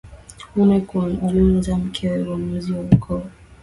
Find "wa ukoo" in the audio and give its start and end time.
2.73-3.23